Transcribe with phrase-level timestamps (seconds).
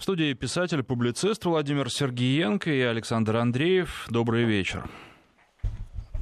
[0.00, 4.06] В студии писатель-публицист Владимир Сергеенко и Александр Андреев.
[4.08, 4.88] Добрый вечер.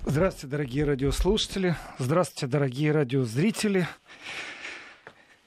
[0.04, 1.76] Здравствуйте, дорогие радиослушатели.
[1.96, 3.86] Здравствуйте, дорогие радиозрители.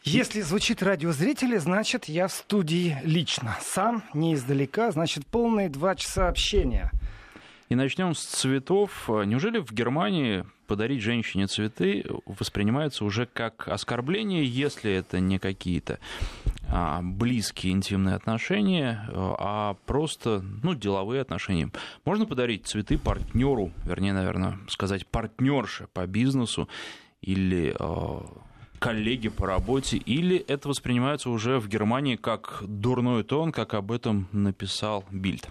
[0.06, 3.58] Если звучит радиозрители, значит, я в студии лично.
[3.60, 6.90] Сам, не издалека, значит, полные два часа общения.
[7.72, 9.08] И начнем с цветов.
[9.08, 15.98] Неужели в Германии подарить женщине цветы воспринимается уже как оскорбление, если это не какие-то
[16.68, 21.72] а, близкие интимные отношения, а просто ну, деловые отношения.
[22.04, 26.68] Можно подарить цветы партнеру, вернее, наверное, сказать партнерше по бизнесу
[27.22, 28.26] или а,
[28.80, 34.28] коллеги по работе, или это воспринимается уже в Германии как дурной тон, как об этом
[34.34, 35.48] написал Бильд?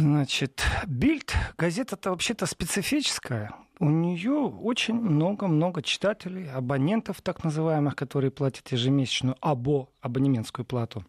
[0.00, 8.70] Значит, Бильд, газета-то вообще-то специфическая у нее очень много-много читателей, абонентов так называемых, которые платят
[8.72, 11.04] ежемесячную або, абонементскую плату.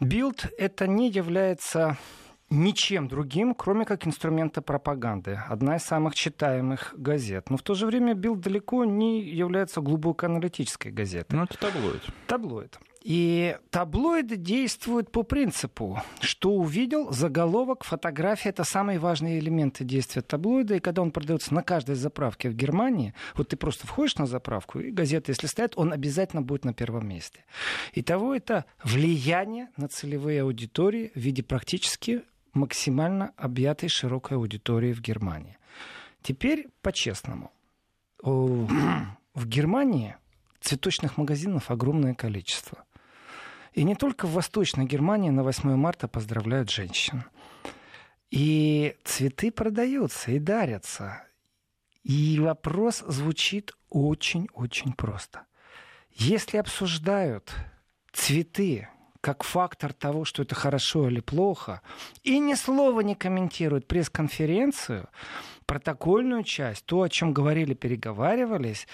[0.00, 1.96] Bild это не является
[2.50, 5.40] ничем другим, кроме как инструмента пропаганды.
[5.48, 7.50] Одна из самых читаемых газет.
[7.50, 11.36] Но в то же время Bild далеко не является глубоко аналитической газетой.
[11.36, 12.02] Ну, это таблоид.
[12.26, 12.78] Таблоид.
[13.04, 20.76] И таблоиды действуют по принципу, что увидел заголовок, фотография— это самые важные элементы действия таблоида.
[20.76, 24.80] И когда он продается на каждой заправке в Германии, вот ты просто входишь на заправку,
[24.80, 27.44] и газета, если стоит, он обязательно будет на первом месте.
[27.92, 32.22] Итого это влияние на целевые аудитории в виде практически
[32.54, 35.58] максимально объятой широкой аудитории в Германии.
[36.22, 37.52] Теперь по-честному.
[38.22, 40.16] В Германии
[40.60, 42.86] цветочных магазинов огромное количество.
[43.74, 47.24] И не только в Восточной Германии на 8 марта поздравляют женщин.
[48.30, 51.24] И цветы продаются и дарятся.
[52.04, 55.42] И вопрос звучит очень-очень просто.
[56.10, 57.52] Если обсуждают
[58.12, 58.88] цветы
[59.20, 61.80] как фактор того, что это хорошо или плохо,
[62.22, 65.08] и ни слова не комментируют пресс-конференцию,
[65.66, 68.86] протокольную часть, то, о чем говорили, переговаривались,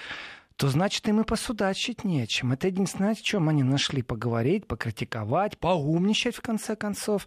[0.60, 2.52] то значит им и посудачить нечем.
[2.52, 7.26] Это единственное, о чем они нашли поговорить, покритиковать, поумничать в конце концов.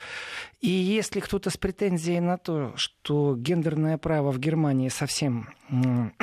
[0.62, 5.50] И если кто-то с претензией на то, что гендерное право в Германии совсем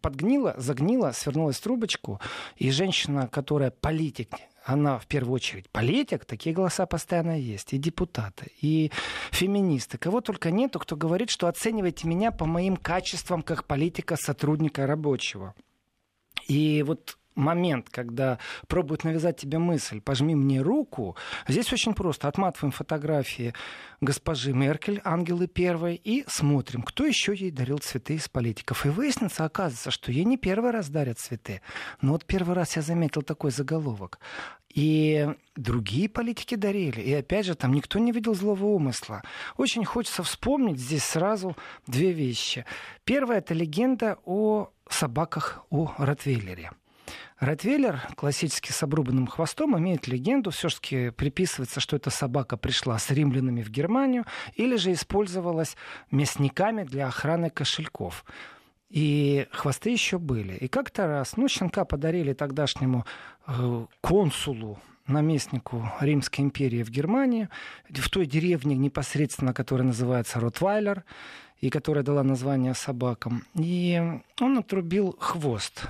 [0.00, 2.20] подгнило, загнило, свернулось в трубочку,
[2.54, 4.28] и женщина, которая политик,
[4.64, 8.92] она в первую очередь политик, такие голоса постоянно есть, и депутаты, и
[9.32, 9.98] феминисты.
[9.98, 15.52] Кого только нету, кто говорит, что оценивайте меня по моим качествам как политика, сотрудника рабочего.
[16.48, 18.38] И вот момент, когда
[18.68, 21.16] пробуют навязать тебе мысль, пожми мне руку,
[21.48, 22.28] здесь очень просто.
[22.28, 23.54] Отматываем фотографии
[24.00, 28.86] госпожи Меркель, Ангелы Первой, и смотрим, кто еще ей дарил цветы из политиков.
[28.86, 31.60] И выяснится, оказывается, что ей не первый раз дарят цветы.
[32.00, 34.18] Но вот первый раз я заметил такой заголовок.
[34.74, 37.00] И другие политики дарили.
[37.00, 39.22] И опять же, там никто не видел злого умысла.
[39.56, 41.56] Очень хочется вспомнить здесь сразу
[41.86, 42.64] две вещи.
[43.04, 46.70] Первая— это легенда о собаках, о Ротвейлере.
[47.38, 53.62] Ротвейлер, классический с обрубанным хвостом, имеет легенду, все-таки приписывается, что эта собака пришла с римлянами
[53.62, 54.24] в Германию
[54.54, 55.76] или же использовалась
[56.10, 58.24] мясниками для охраны кошельков.
[58.88, 60.54] И хвосты еще были.
[60.54, 63.04] И как-то раз, ну, щенка подарили тогдашнему
[63.46, 67.48] э, консулу наместнику Римской империи в Германии,
[67.90, 71.04] в той деревне непосредственно, которая называется Ротвайлер,
[71.64, 73.44] и которая дала название собакам.
[73.54, 73.98] И
[74.38, 75.86] он отрубил хвост.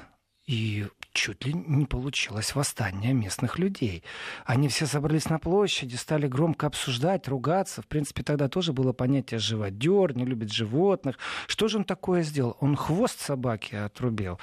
[0.46, 4.04] И чуть ли не получилось восстание местных людей.
[4.44, 7.82] Они все собрались на площади, стали громко обсуждать, ругаться.
[7.82, 11.18] В принципе, тогда тоже было понятие живодер, не любит животных.
[11.48, 12.56] Что же он такое сделал?
[12.60, 14.38] Он хвост собаки отрубил.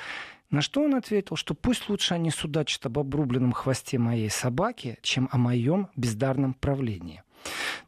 [0.49, 5.29] На что он ответил, что пусть лучше они судачат об обрубленном хвосте моей собаки, чем
[5.31, 7.23] о моем бездарном правлении.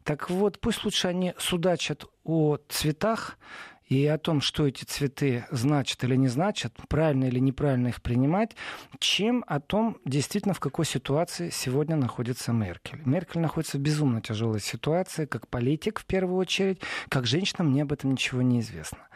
[0.04, 3.38] Так вот, пусть лучше они судачат о цветах,
[3.86, 8.56] и о том, что эти цветы значат или не значат, правильно или неправильно их принимать,
[8.98, 13.02] чем о том, действительно, в какой ситуации сегодня находится Меркель.
[13.04, 17.92] Меркель находится в безумно тяжелой ситуации, как политик в первую очередь, как женщина, мне об
[17.92, 19.06] этом ничего не известно.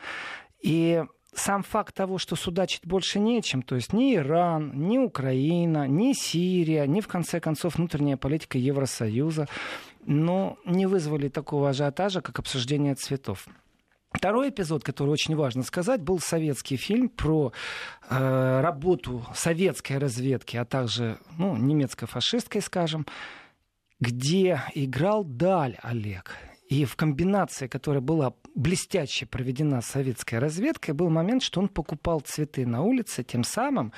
[0.60, 1.02] И
[1.34, 6.86] сам факт того, что судачить больше нечем, то есть ни Иран, ни Украина, ни Сирия,
[6.86, 9.46] ни, в конце концов, внутренняя политика Евросоюза,
[10.06, 13.46] но не вызвали такого ажиотажа, как обсуждение цветов.
[14.12, 17.52] Второй эпизод, который очень важно сказать, был советский фильм про
[18.08, 23.06] э, работу советской разведки, а также ну, немецко-фашистской, скажем,
[24.00, 26.36] где играл Даль Олег.
[26.68, 32.66] И в комбинации, которая была блестяще проведена советской разведкой, был момент, что он покупал цветы
[32.66, 33.92] на улице, тем самым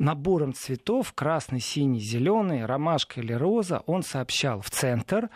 [0.00, 5.28] набором цветов, красный, синий, зеленый, ромашка или роза, он сообщал в центр,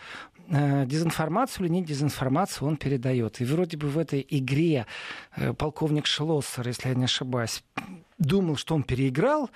[0.49, 3.41] э, дезинформацию или не дезинформацию он передает.
[3.41, 4.87] И вроде бы в этой игре
[5.37, 7.63] э, полковник Шлоссер, если я не ошибаюсь,
[8.19, 9.51] думал, что он переиграл,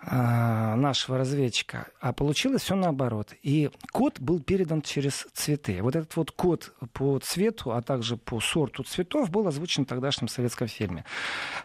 [0.00, 3.32] нашего разведчика, а получилось все наоборот.
[3.42, 5.82] И код был передан через цветы.
[5.82, 10.28] Вот этот вот код по цвету, а также по сорту цветов был озвучен в тогдашнем
[10.28, 11.04] советском фильме.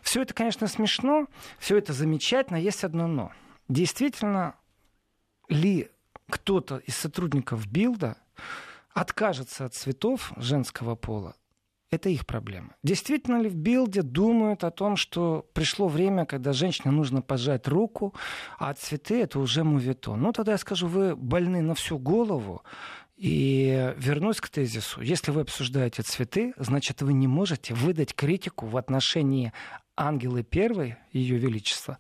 [0.02, 1.28] Все это, конечно, смешно,
[1.60, 3.32] все это замечательно, есть одно но.
[3.68, 4.56] Действительно
[5.50, 5.90] ли
[6.30, 8.18] кто-то из сотрудников Билда
[8.94, 11.36] откажется от цветов женского пола
[11.92, 12.76] это их проблема.
[12.84, 18.14] Действительно ли в Билде думают о том, что пришло время, когда женщине нужно пожать руку,
[18.58, 20.22] а цветы это уже мувитон?
[20.22, 22.64] Ну, тогда я скажу, вы больны на всю голову,
[23.18, 25.02] и вернусь к тезису.
[25.02, 29.52] Если вы обсуждаете цветы, значит, вы не можете выдать критику в отношении
[29.98, 31.98] Ангелы I, Ее Величества,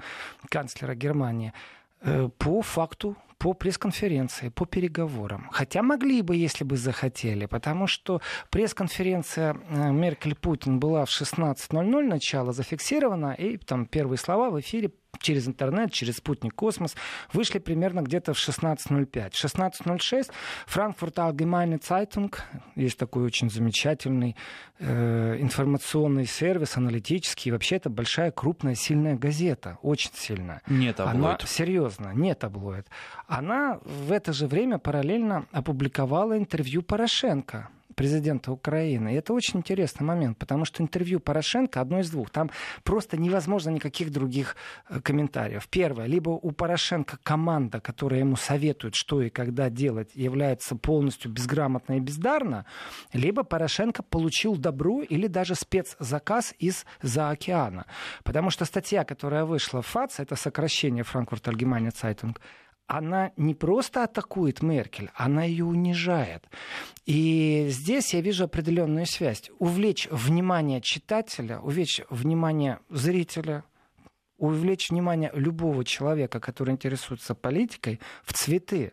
[0.47, 1.51] канцлера Германии,
[2.00, 5.47] э, по факту по пресс-конференции, по переговорам.
[5.51, 8.21] Хотя могли бы, если бы захотели, потому что
[8.51, 15.47] пресс-конференция э, Меркель-Путин была в 16.00 начало зафиксирована, и там первые слова в эфире через
[15.47, 16.95] интернет, через спутник «Космос»
[17.33, 19.31] вышли примерно где-то в 16.05.
[19.31, 20.31] В 16.06
[20.65, 22.33] Frankfurter Allgemeine Zeitung,
[22.75, 24.35] есть такой очень замечательный
[24.79, 27.51] э, информационный сервис, аналитический.
[27.51, 30.61] Вообще это большая, крупная, сильная газета, очень сильная.
[30.67, 31.15] Не таблоид.
[31.15, 32.88] Она, серьезно, не таблоид.
[33.27, 37.69] Она в это же время параллельно опубликовала интервью Порошенко
[38.00, 39.13] президента Украины.
[39.13, 42.30] И это очень интересный момент, потому что интервью Порошенко одно из двух.
[42.30, 42.50] Там
[42.86, 44.56] просто невозможно никаких других
[44.88, 45.68] э, комментариев.
[45.68, 51.98] Первое, либо у Порошенко команда, которая ему советует, что и когда делать, является полностью безграмотна
[51.98, 52.66] и бездарна,
[53.12, 57.86] либо Порошенко получил добру или даже спецзаказ из-за океана.
[58.24, 62.38] Потому что статья, которая вышла в ФАЦ, это сокращение Франкфурт Allgemeine Zeitung,
[62.89, 66.44] она не просто атакует Меркель, она ее унижает.
[67.06, 69.51] И здесь я вижу определенную связь.
[69.59, 73.63] Увлечь внимание читателя, увлечь внимание зрителя,
[74.38, 78.91] увлечь внимание любого человека, который интересуется политикой, в цветы.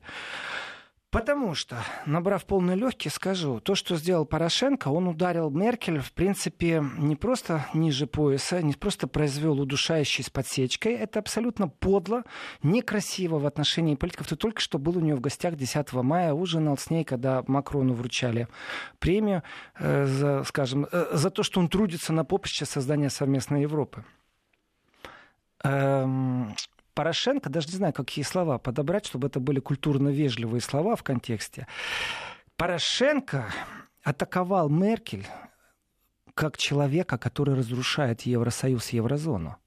[1.16, 6.84] Потому что, набрав полные легкие, скажу, то, что сделал Порошенко, он ударил Меркель, в принципе,
[6.98, 12.24] не просто ниже пояса, не просто произвел удушающий с подсечкой, это абсолютно подло,
[12.62, 14.26] некрасиво в отношении политиков.
[14.26, 17.94] Ты только что был у нее в гостях 10 мая, ужинал с ней, когда Макрону
[17.94, 18.46] вручали
[18.98, 19.42] премию
[19.78, 24.04] э, за, скажем, э, за то, что он трудится на поприще создания совместной Европы.
[25.64, 26.54] Эм,
[26.96, 31.66] Порошенко, даже не знаю, какие слова подобрать, чтобы это были культурно вежливые слова в контексте.
[32.56, 33.44] Порошенко
[34.02, 35.26] атаковал Меркель
[36.32, 39.58] как человека, который разрушает Евросоюз, Еврозону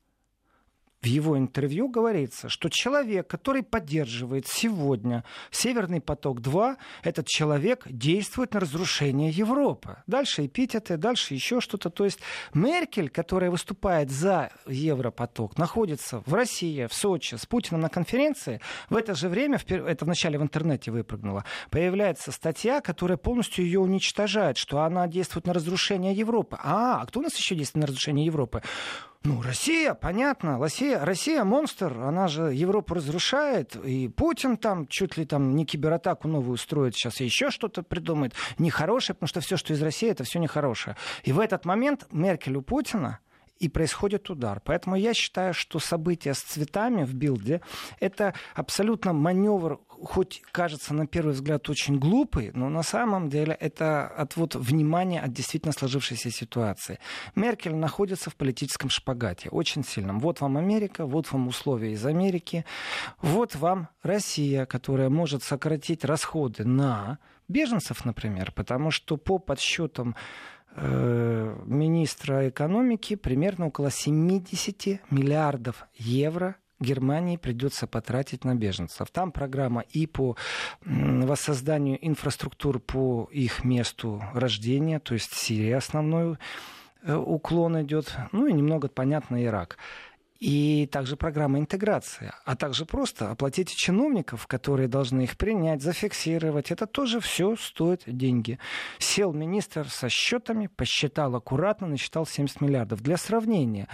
[1.01, 8.59] в его интервью говорится, что человек, который поддерживает сегодня Северный поток-2, этот человек действует на
[8.59, 9.97] разрушение Европы.
[10.07, 11.89] Дальше эпитеты, дальше еще что-то.
[11.89, 12.19] То есть
[12.53, 18.59] Меркель, которая выступает за Европоток, находится в России, в Сочи, с Путиным на конференции.
[18.89, 24.57] В это же время, это вначале в интернете выпрыгнуло, появляется статья, которая полностью ее уничтожает,
[24.57, 26.57] что она действует на разрушение Европы.
[26.61, 28.61] А, а кто у нас еще действует на разрушение Европы?
[29.25, 35.25] Ну, Россия, понятно, Россия, Россия монстр, она же Европу разрушает, и Путин там чуть ли
[35.25, 39.81] там не кибератаку новую строит, сейчас еще что-то придумает, нехорошее, потому что все, что из
[39.81, 40.95] России, это все нехорошее.
[41.23, 43.19] И в этот момент Меркель у Путина
[43.59, 44.61] и происходит удар.
[44.63, 47.61] Поэтому я считаю, что события с цветами в билде—
[47.99, 54.07] это абсолютно маневр, хоть кажется на первый взгляд очень глупый, но на самом деле это
[54.07, 56.99] отвод внимания от действительно сложившейся ситуации.
[57.35, 60.19] Меркель находится в политическом шпагате, очень сильном.
[60.19, 62.65] Вот вам Америка, вот вам условия из Америки,
[63.21, 70.15] вот вам Россия, которая может сократить расходы на беженцев, например, потому что по подсчетам
[70.75, 79.09] Э, министра экономики примерно около 70 миллиардов евро Германии придется потратить на беженцев.
[79.11, 80.35] Там программа и по
[80.85, 86.37] воссозданию инфраструктуры по их месту рождения, то есть Сирия основной
[87.03, 89.77] э, уклон идет, ну и немного, понятно, Ирак
[90.39, 96.71] и также программа интеграции, а также просто оплатить чиновников, которые должны их принять, зафиксировать.
[96.71, 98.57] Это тоже все стоит деньги.
[98.99, 103.01] Сел министр со счетами, посчитал аккуратно, насчитал 70 миллиардов.
[103.01, 103.89] Для сравнения,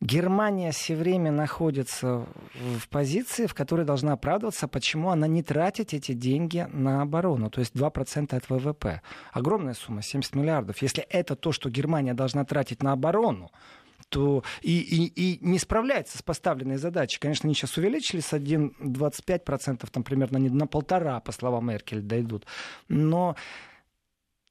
[0.00, 6.12] Германия все время находится в позиции, в которой должна оправдываться, почему она не тратит эти
[6.12, 9.02] деньги на оборону, то есть 2% от ВВП.
[9.32, 10.82] Огромная сумма, 70 миллиардов.
[10.82, 13.50] Если это то, что Германия должна тратить на оборону,
[14.08, 17.18] то и, и, и не справляется с поставленной задачей.
[17.18, 22.46] Конечно, они сейчас увеличили с 1,25%, там примерно на полтора, по словам Меркель, дойдут.
[22.88, 23.36] Но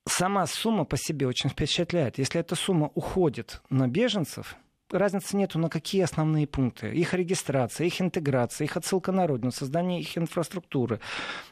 [0.05, 2.17] сама сумма по себе очень впечатляет.
[2.17, 4.57] Если эта сумма уходит на беженцев,
[4.91, 6.89] разницы нету на какие основные пункты.
[6.93, 10.99] Их регистрация, их интеграция, их отсылка на родину, создание их инфраструктуры.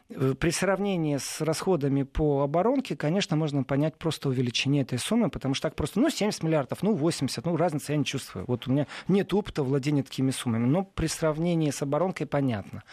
[0.09, 5.53] Э, при сравнении с расходами по оборонке, конечно, можно понять просто увеличение этой суммы, потому
[5.53, 8.45] что так просто, ну, 70 миллиардов, ну, 80, ну, разницы я не чувствую.
[8.47, 12.83] Вот у меня нет опыта владения такими суммами, но при сравнении с оборонкой понятно.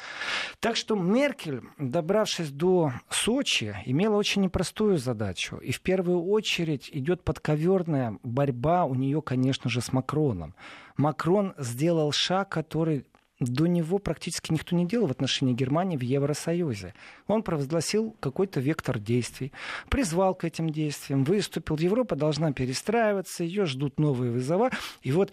[0.60, 5.56] Так что Меркель, добравшись до Сочи, имела очень непростую задачу.
[5.56, 9.92] И в первую очередь идет подковерная борьба у нее, конечно же, с
[10.32, 10.54] Макроном.
[10.96, 13.06] Макрон сделал шаг, который
[13.40, 16.94] до него практически никто не делал в отношении Германии в Евросоюзе.
[17.26, 19.52] Он провозгласил какой-то вектор действий,
[19.88, 21.76] призвал к этим действиям, выступил.
[21.76, 24.70] Европа должна перестраиваться, ее ждут новые вызова.
[25.02, 25.32] И вот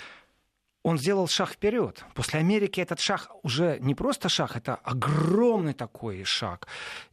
[0.82, 2.04] он сделал шаг вперед.
[2.16, 6.68] После Америки этот шаг уже не просто шаг, это огромный такой шаг.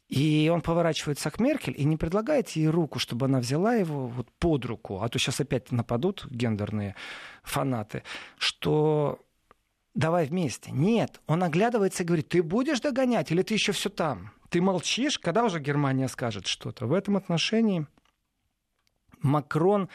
[0.08, 4.30] И он поворачивается к Меркель и не предлагает ей руку, чтобы она взяла его вот
[4.38, 6.94] под руку, а то сейчас опять нападут гендерные
[7.42, 8.04] фанаты,
[8.38, 9.20] что
[9.94, 10.70] давай вместе.
[10.70, 14.30] Нет, он оглядывается и говорит, ты будешь догонять или ты еще все там?
[14.48, 16.86] Ты молчишь, когда уже Германия скажет что-то?
[16.86, 17.86] В этом отношении
[19.22, 19.88] Макрон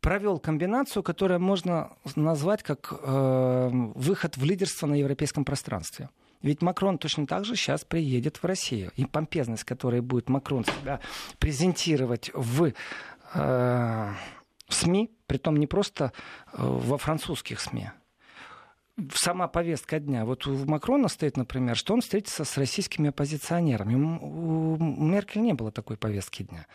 [0.00, 6.10] провел комбинацию, которую можно назвать как э, выход в лидерство на европейском пространстве.
[6.44, 8.92] Ведь Макрон точно так же сейчас приедет в Россию.
[8.96, 11.00] И помпезность, которой будет Макрон себя
[11.38, 12.74] презентировать в
[13.32, 14.12] э,
[14.68, 16.12] СМИ, притом не просто
[16.52, 17.92] э, во французских СМИ,
[19.14, 20.24] сама повестка дня.
[20.24, 23.94] Вот у Макрона стоит, например, что он встретится с российскими оппозиционерами.
[23.94, 26.66] У Меркель не было такой повестки дня.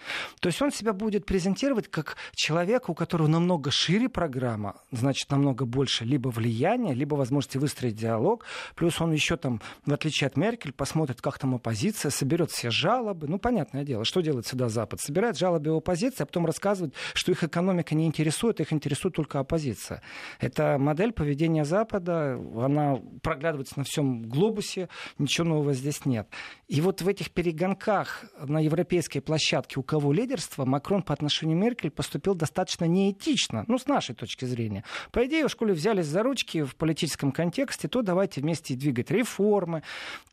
[0.41, 5.65] То есть он себя будет презентировать как человека, у которого намного шире программа, значит, намного
[5.65, 8.45] больше либо влияния, либо возможности выстроить диалог.
[8.75, 13.27] Плюс он еще там, в отличие от Меркель, посмотрит, как там оппозиция, соберет все жалобы.
[13.27, 14.99] Ну, понятное дело, что делает сюда Запад?
[14.99, 20.01] Собирает жалобы оппозиции, а потом рассказывает, что их экономика не интересует, их интересует только оппозиция.
[20.41, 26.27] Это модель поведения Запада года, она проглядывается на всем глобусе, ничего нового здесь нет.
[26.67, 31.61] И вот в этих перегонках на европейской площадке у кого лидерство, Макрон по отношению к
[31.61, 34.83] Меркель поступил достаточно неэтично, ну, с нашей точки зрения.
[35.11, 39.83] По идее, в школе взялись за ручки в политическом контексте, то давайте вместе двигать реформы,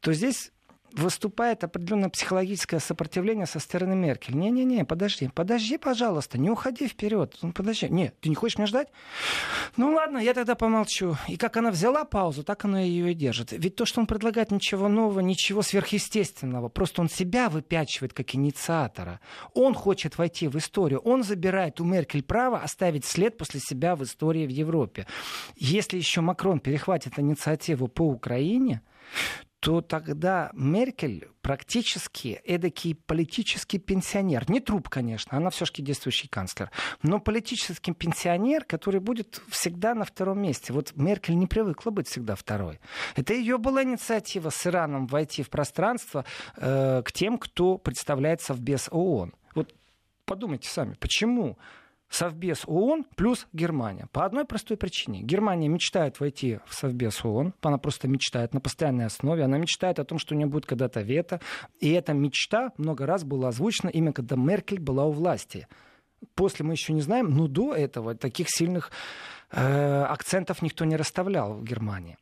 [0.01, 0.53] то здесь
[0.97, 4.35] выступает определенное психологическое сопротивление со стороны Меркель.
[4.35, 7.37] Не-не-не, подожди, подожди, пожалуйста, не уходи вперед.
[7.43, 7.89] Ну, подожди.
[7.89, 8.89] Нет, ты не хочешь меня ждать?
[9.77, 11.17] Ну ладно, я тогда помолчу.
[11.29, 13.53] И как она взяла паузу, так она ее и держит.
[13.53, 16.69] Ведь то, что он предлагает, ничего нового, ничего сверхъестественного.
[16.69, 19.21] Просто он себя выпячивает как инициатора.
[19.55, 21.01] Он хочет войти в историю.
[21.01, 25.07] Он забирает у Меркель право оставить след после себя в истории в Европе.
[25.57, 28.81] Если еще Макрон перехватит инициативу по Украине,
[29.61, 34.49] то тогда Меркель практически эдакий политический пенсионер.
[34.49, 36.71] Не труп, конечно, она все-таки действующий канцлер.
[37.03, 40.73] Но политический пенсионер, который будет всегда на втором месте.
[40.73, 42.79] Вот Меркель не привыкла быть всегда второй.
[43.17, 46.25] Это ее была инициатива с Ираном войти в пространство
[46.57, 49.35] э, к тем, кто представляется в без ООН.
[49.57, 49.75] Вот
[50.27, 51.59] подумайте сами, почему?
[52.09, 54.09] Совбез ООН плюс Германия.
[54.13, 55.23] По одной простой причине.
[55.23, 57.55] Германия мечтает войти в Совбез ООН.
[57.63, 59.43] Она просто мечтает на постоянной основе.
[59.43, 61.41] Она мечтает о том, что у нее будет когда-то вето.
[61.81, 65.67] И эта мечта много раз была озвучена именно когда Меркель была у власти.
[66.35, 68.91] После мы еще не знаем, но до этого таких сильных
[69.51, 72.17] э, акцентов никто не расставлял в Германии.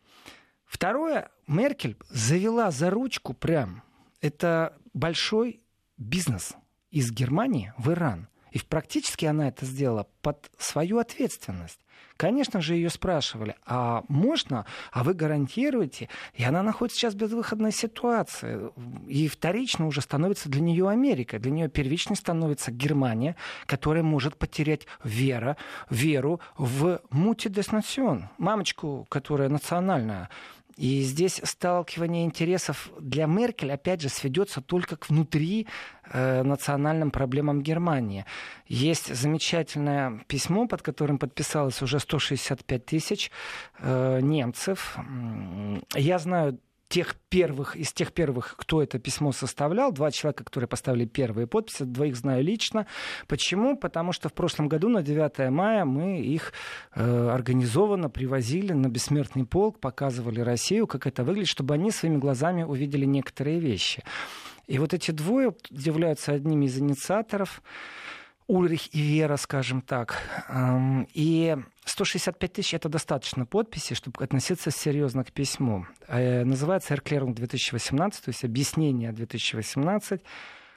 [0.65, 3.83] Второе, Меркель завела за ручку прям.
[4.21, 5.61] Это большой
[5.99, 6.55] бизнес
[6.91, 11.81] из Германии в Иран– и практически она это сделала под свою ответственность.
[12.17, 16.09] Конечно же, ее спрашивали, а можно, а вы гарантируете?
[16.35, 18.71] И она находится сейчас в безвыходной ситуации.
[19.09, 21.41] И вторично уже становится для нее Америка.
[21.41, 23.35] Для нее первичной становится Германия,
[23.67, 25.57] которая может потерять вера,
[25.91, 28.29] веру в мультидеснацион.
[28.39, 30.31] Мамочку, которая национальная
[30.77, 35.67] и здесь сталкивание интересов для Меркель, опять же, сведется только к внутри
[36.11, 38.25] э, национальным проблемам Германии.
[38.67, 43.31] Есть замечательное письмо, под которым подписалось уже 165 тысяч
[43.79, 44.99] э, немцев.
[45.95, 46.59] Я знаю
[46.95, 51.83] тех первых, из тех первых, кто это письмо составлял, два человека, которые поставили первые подписи,
[51.83, 52.87] двоих знаю лично.
[53.27, 53.77] Почему?
[53.77, 56.53] Потому что в прошлом году на 9 мая мы их
[56.95, 62.63] э, организованно привозили на бессмертный полк, показывали Россию, как это выглядит, чтобы они своими глазами
[62.63, 64.05] увидели некоторые вещи.
[64.69, 67.61] И вот эти двое являются одними из инициаторов
[68.47, 70.23] Ульрих и Вера, скажем так.
[71.15, 75.87] И 165 тысяч— это достаточно подписей, чтобы относиться серьезно к письму.
[76.09, 80.23] Э, называется «Эрклерунг 2018», то есть объяснение 2018.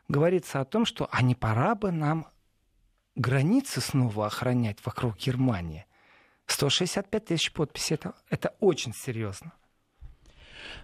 [0.08, 2.28] Говорится о том, что а не пора бы нам
[3.16, 5.86] границы снова охранять вокруг Германии.
[6.46, 9.52] 165 тысяч подписей это, это очень серьезно.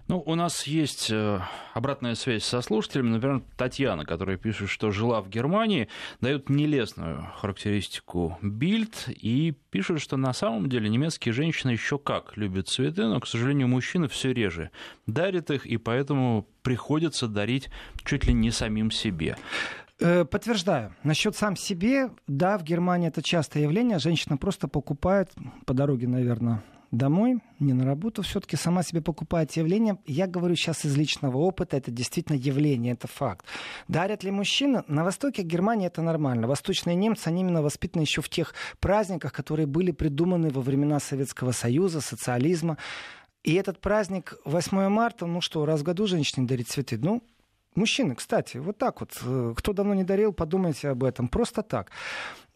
[0.08, 1.40] Ну, у нас есть э,
[1.72, 3.10] обратная связь со слушателями.
[3.10, 5.88] Например, Татьяна, которая пишет, что жила в Германии,
[6.20, 12.68] дает нелестную характеристику Бильд и пишет, что на самом деле немецкие женщины еще как любят
[12.68, 14.70] цветы, но, к сожалению, мужчины все реже
[15.06, 17.68] дарят их, и поэтому приходится дарить
[18.04, 19.36] чуть ли не самим себе.
[20.00, 20.94] Э, подтверждаю.
[21.02, 23.98] Насчет сам себе, да, в Германии это частое явление.
[23.98, 25.30] Женщина просто покупает
[25.66, 29.98] по дороге, наверное, домой, не на работу, все-таки сама себе покупает явление.
[30.06, 33.46] Я говорю сейчас из личного опыта, это действительно явление, это факт.
[33.88, 34.84] Дарят ли мужчины?
[34.88, 36.46] На востоке Германии это нормально.
[36.46, 41.52] Восточные немцы, они именно воспитаны еще в тех праздниках, которые были придуманы во времена Советского
[41.52, 42.78] Союза, социализма.
[43.42, 46.98] И этот праздник 8 марта, ну что, раз в году женщине дарить цветы?
[46.98, 47.22] Ну,
[47.74, 49.18] Мужчины, кстати, вот так вот.
[49.24, 51.26] Э, кто давно не дарил, подумайте об этом.
[51.26, 51.90] Просто так.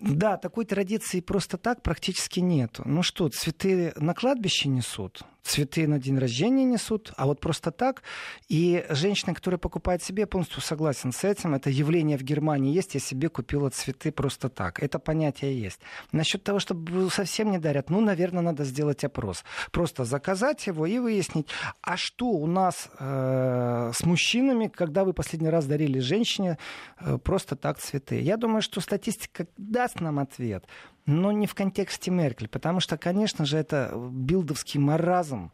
[0.01, 2.79] Да, такой традиции просто так практически нет.
[2.85, 8.03] Ну что, цветы на кладбище несут, цветы на день рождения несут, а вот просто так.
[8.49, 11.55] И женщина, которая покупает себе, полностью согласен с этим.
[11.55, 12.95] Это явление в Германии есть.
[12.95, 14.81] Я себе купила цветы просто так.
[14.81, 15.81] Это понятие есть.
[16.13, 19.43] Насчет того, чтобы совсем не дарят, ну, наверное, надо сделать опрос.
[19.73, 21.49] Просто заказать его и выяснить,
[21.83, 26.57] а что у нас э, с мужчинами, когда вы последний раз дарили женщине
[27.01, 28.21] э, просто так цветы.
[28.21, 30.65] Я думаю, что статистика да, даст нам ответ,
[31.07, 35.51] но не в контексте Меркель, потому что, конечно же, это билдовский маразм.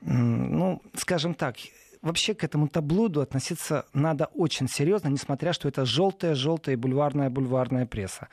[0.00, 1.56] Ну, скажем так,
[2.06, 7.84] вообще к этому таблоиду относиться надо очень серьезно, несмотря что это желтая, желтая бульварная, бульварная
[7.84, 8.28] пресса.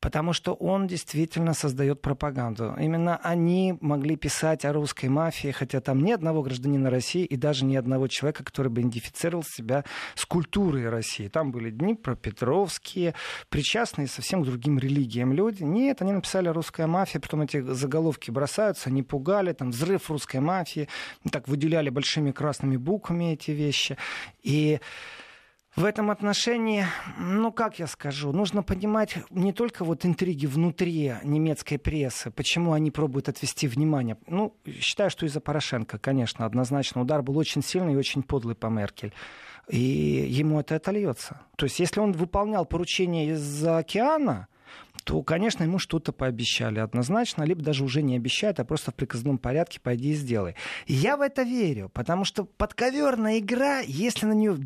[0.00, 2.74] Потому что он действительно создает пропаганду.
[2.78, 7.64] Именно они могли писать о русской мафии, хотя там ни одного гражданина России и даже
[7.64, 11.28] ни одного человека, который бы идентифицировал себя с культурой России.
[11.28, 13.14] Там были дни про Петровские,
[13.48, 15.62] причастные совсем к другим религиям люди.
[15.62, 20.88] Нет, они написали русская мафия, потом эти заголовки бросаются, они пугали, там взрыв русской мафии,
[21.32, 23.96] так выделяли большими красными буквами буквами эти вещи.
[24.42, 24.80] И
[25.76, 26.86] в этом отношении,
[27.18, 32.90] ну как я скажу, нужно понимать не только вот интриги внутри немецкой прессы, почему они
[32.90, 34.16] пробуют отвести внимание.
[34.26, 37.02] Ну, считаю, что из-за Порошенко, конечно, однозначно.
[37.02, 39.12] Удар был очень сильный и очень подлый по Меркель.
[39.68, 41.40] И ему это отольется.
[41.56, 44.48] То есть, если он выполнял поручение из-за океана,
[45.04, 49.38] то, конечно, ему что-то пообещали однозначно, либо даже уже не обещают, а просто в приказном
[49.38, 50.56] порядке пойди и сделай.
[50.86, 54.58] Я в это верю, потому что подковерная игра, если на нее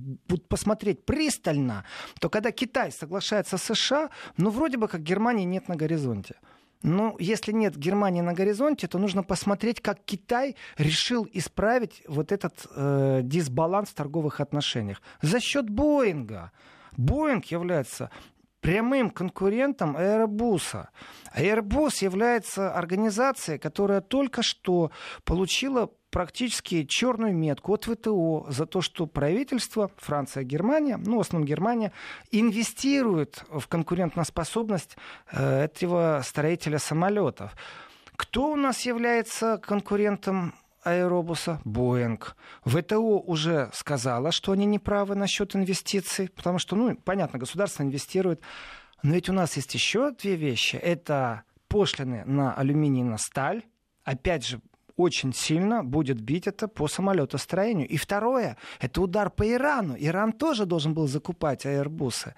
[0.48, 1.84] посмотреть пристально,
[2.20, 6.36] то когда Китай соглашается с США, ну, вроде бы как Германии нет на горизонте.
[6.82, 12.66] Ну, если нет Германии на горизонте, то нужно посмотреть, как Китай решил исправить вот этот
[12.74, 15.02] э, дисбаланс в торговых отношениях.
[15.20, 16.52] За счет Боинга.
[16.96, 18.10] Боинг является
[18.60, 20.86] прямым конкурентом Airbus.
[21.36, 24.90] Airbus является организацией, которая только что
[25.24, 31.46] получила практически черную метку от ВТО за то, что правительство, Франция, Германия, ну, в основном
[31.46, 31.92] Германия,
[32.30, 34.96] инвестирует в конкурентоспособность
[35.32, 37.54] э, этого строителя самолетов.
[38.16, 42.36] Кто у нас является конкурентом аэробуса Боинг.
[42.64, 48.40] ВТО уже сказала, что они не правы насчет инвестиций, потому что, ну, понятно, государство инвестирует.
[49.02, 50.76] Но ведь у нас есть еще две вещи.
[50.76, 53.62] Это пошлины на алюминий, на сталь.
[54.04, 54.60] Опять же,
[54.96, 57.88] очень сильно будет бить это по самолетостроению.
[57.88, 59.96] И второе, это удар по Ирану.
[59.98, 62.34] Иран тоже должен был закупать аэрбусы.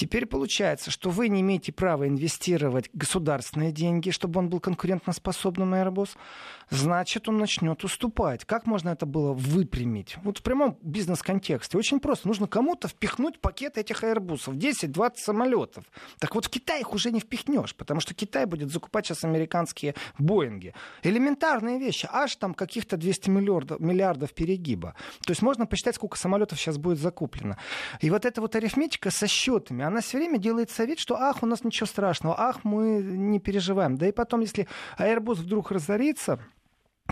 [0.00, 6.16] Теперь получается, что вы не имеете права инвестировать государственные деньги, чтобы он был конкурентоспособным Airbus,
[6.70, 8.46] значит, он начнет уступать.
[8.46, 10.16] Как можно это было выпрямить?
[10.22, 11.76] Вот в прямом бизнес-контексте.
[11.76, 12.28] Очень просто.
[12.28, 14.54] Нужно кому-то впихнуть пакет этих Airbusов.
[14.54, 15.84] 10-20 самолетов.
[16.18, 19.94] Так вот в Китай их уже не впихнешь, потому что Китай будет закупать сейчас американские
[20.18, 20.72] Боинги.
[21.02, 22.08] Элементарные вещи.
[22.10, 24.94] Аж там каких-то 200 миллиардов, миллиардов перегиба.
[25.26, 27.58] То есть можно посчитать, сколько самолетов сейчас будет закуплено.
[28.00, 31.46] И вот эта вот арифметика со счетами, она все время делает совет, что ах, у
[31.46, 33.96] нас ничего страшного, ах, мы не переживаем.
[33.96, 36.40] Да и потом, если Airbus вдруг разорится,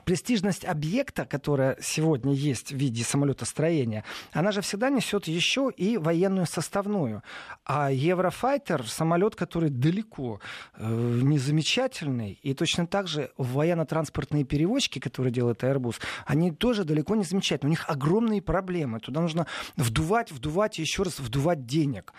[0.05, 6.47] престижность объекта, которая сегодня есть в виде самолетостроения, она же всегда несет еще и военную
[6.47, 7.23] составную.
[7.65, 10.41] А Еврофайтер самолет, который далеко
[10.75, 17.17] э, не замечательный, и точно так же военно-транспортные перевозчики, которые делает Airbus, они тоже далеко
[17.17, 17.71] не замечательные.
[17.71, 19.01] У них огромные проблемы.
[19.01, 22.13] Туда нужно вдувать, вдувать и еще раз вдувать денег.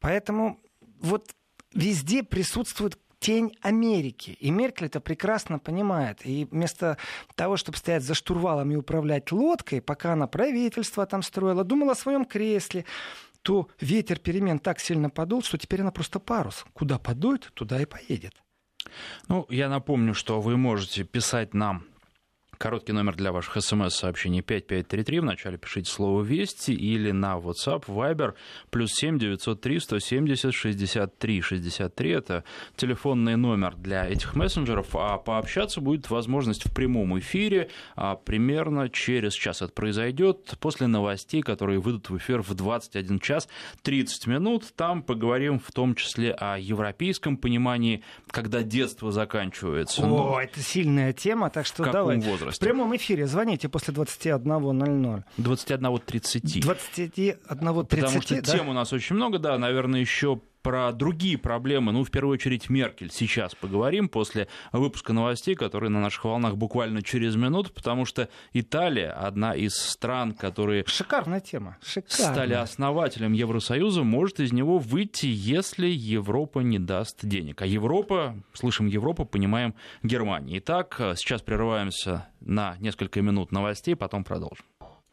[0.00, 0.60] Поэтому
[1.00, 1.34] вот
[1.74, 4.36] везде присутствует тень Америки.
[4.40, 6.26] И Меркель это прекрасно понимает.
[6.26, 6.98] И вместо
[7.36, 11.94] того, чтобы стоять за штурвалом и управлять лодкой, пока она правительство там строила, думала о
[11.94, 12.84] своем кресле,
[13.42, 16.64] то ветер перемен так сильно подул, что теперь она просто парус.
[16.72, 18.34] Куда подует, туда и поедет.
[19.28, 21.84] Ну, я напомню, что вы можете писать нам
[22.62, 25.18] Короткий номер для ваших смс-сообщений 5533.
[25.18, 28.34] Вначале пишите слово «Вести» или на WhatsApp, Viber,
[28.70, 32.10] плюс 7 903 170 63 63.
[32.10, 32.44] Это
[32.76, 34.94] телефонный номер для этих мессенджеров.
[34.94, 39.60] А пообщаться будет возможность в прямом эфире а примерно через час.
[39.60, 43.48] Это произойдет после новостей, которые выйдут в эфир в 21 час
[43.82, 44.72] 30 минут.
[44.76, 50.04] Там поговорим в том числе о европейском понимании, когда детство заканчивается.
[50.04, 52.18] О, ну, это сильная тема, так что в каком давай.
[52.20, 52.51] возрасте?
[52.56, 55.24] В прямом эфире звоните после 21.00.
[55.38, 56.60] 21.30.
[56.60, 58.52] 21.30, Потому что да?
[58.52, 62.70] тем у нас очень много, да, наверное, еще про другие проблемы, ну, в первую очередь,
[62.70, 63.10] Меркель.
[63.10, 69.12] Сейчас поговорим после выпуска новостей, которые на наших волнах буквально через минуту, потому что Италия
[69.12, 70.84] одна из стран, которые...
[70.86, 72.32] Шикарная тема, шикарная.
[72.32, 77.62] Стали основателем Евросоюза, может из него выйти, если Европа не даст денег.
[77.62, 80.58] А Европа, слышим Европа, понимаем Германия.
[80.58, 84.64] Итак, сейчас прерываемся на несколько минут новостей, потом продолжим.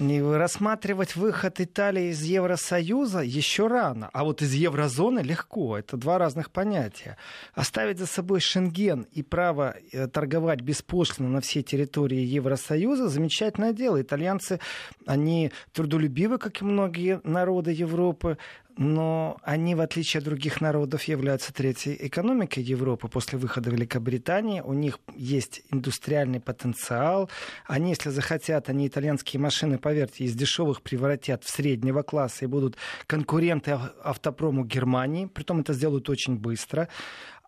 [0.00, 5.76] рассматривать выход Италии из Евросоюза еще рано, а вот из еврозоны легко.
[5.76, 7.18] Это два разных понятия.
[7.54, 14.00] Оставить за собой Шенген и право э, торговать беспошлино на всей территории Евросоюза– замечательное дело.
[14.00, 14.58] Итальянцы,
[15.06, 18.38] они трудолюбивы, как и многие народы Европы,
[18.76, 24.60] но они, в отличие от других народов, являются третьей экономикой Европы после выхода Великобритании.
[24.60, 27.30] У них есть индустриальный потенциал.
[27.66, 32.76] Они, если захотят, они итальянские машины, поверьте, из дешевых превратят в среднего класса и будут
[33.06, 35.26] конкуренты автопрому Германии.
[35.26, 36.88] Притом это сделают очень быстро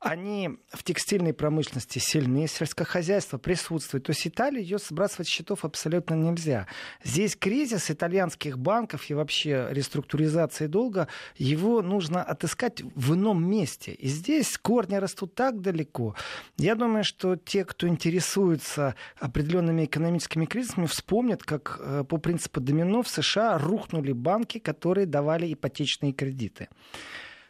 [0.03, 4.05] они в текстильной промышленности сильны, сельскохозяйство присутствует.
[4.05, 6.67] То есть Италию ее сбрасывать счетов абсолютно нельзя.
[7.05, 13.93] Здесь кризис итальянских банков и вообще реструктуризации долга, его нужно отыскать в ином месте.
[13.93, 16.17] И здесь корни растут так далеко.
[16.59, 23.03] Я думаю, что те, кто интересуется определенными экономическими кризисами, вспомнят, как э, по принципу домино
[23.03, 26.69] в США рухнули банки, которые давали ипотечные кредиты.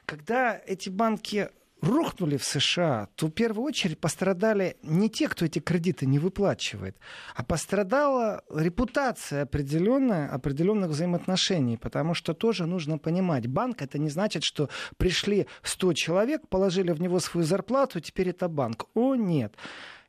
[0.04, 1.48] Когда эти банки
[1.82, 6.96] рухнули в США, то в первую очередь пострадали не те, кто эти кредиты не выплачивает,
[7.34, 14.44] а пострадала репутация определенная, определенных взаимоотношений, потому что тоже нужно понимать, банк это не значит,
[14.44, 18.86] что пришли 100 человек, положили в него свою зарплату, теперь это банк.
[18.94, 19.54] О, нет.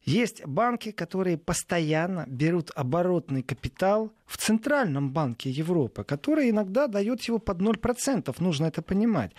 [0.06, 7.40] Есть банки, которые постоянно берут оборотный капитал в Центральном банке Европы, который иногда дает его
[7.40, 8.36] под 0%.
[8.40, 9.32] Нужно это понимать.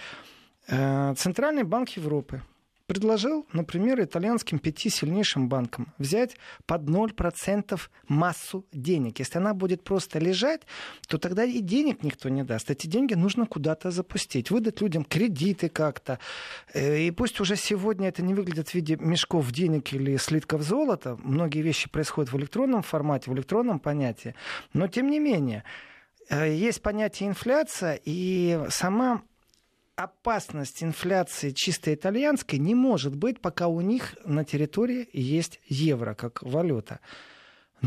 [0.68, 2.42] Э, Центральный банк Европы
[2.86, 9.18] предложил, например, итальянским пяти сильнейшим банкам взять под 0% массу денег.
[9.18, 10.62] Если она будет просто лежать,
[11.08, 12.70] то тогда и денег никто не даст.
[12.70, 16.18] Эти деньги нужно куда-то запустить, выдать людям кредиты как-то.
[16.72, 21.18] Э, и пусть уже сегодня это не выглядит в виде мешков денег или слитков золота,
[21.22, 24.34] многие вещи происходят в электронном формате, в электронном понятии,
[24.72, 25.64] но тем не менее,
[26.28, 29.22] э, есть понятие инфляция, и сама
[29.96, 36.42] опасность инфляции чисто итальянской не может быть, пока у них на территории есть евро как
[36.42, 37.00] валюта.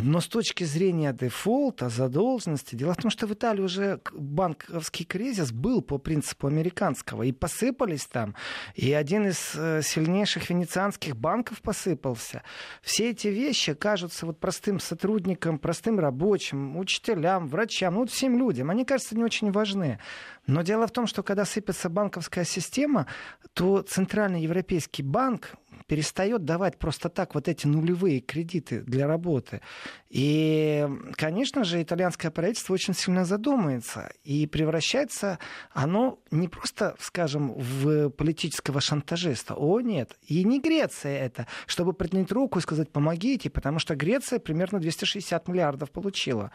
[0.03, 5.51] Но с точки зрения дефолта, задолженности, дело в том, что в Италии уже банковский кризис
[5.51, 8.35] был по принципу американского, и посыпались там,
[8.75, 12.43] и один из э, сильнейших венецианских банков посыпался.
[12.81, 18.69] Все эти вещи кажутся вот простым сотрудникам, простым рабочим, учителям, врачам, ну вот всем людям,
[18.69, 19.99] они кажутся не очень важны.
[20.45, 23.07] Но дело в том, что когда сыпется банковская система,
[23.53, 25.55] то Центральный Европейский банк
[25.85, 29.61] перестает давать просто так вот эти нулевые кредиты для работы.
[30.09, 34.11] И, конечно же, итальянское правительство очень сильно задумается.
[34.23, 35.39] И превращается
[35.71, 39.55] оно не просто, скажем, в политического шантажиста.
[39.55, 40.17] О, нет.
[40.21, 45.47] И не Греция это, чтобы протянуть руку и сказать «помогите», потому что Греция примерно 260
[45.47, 46.51] миллиардов получила.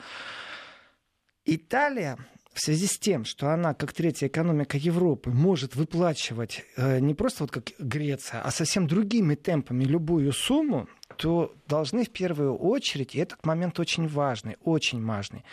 [1.45, 2.19] Италия
[2.53, 7.45] в связи с тем, что она, как третья экономика Европы, может выплачивать э, не просто
[7.45, 13.19] вот как Греция, а совсем другими темпами любую сумму, то должны в первую очередь, и
[13.19, 15.45] этот момент очень важный, очень важный,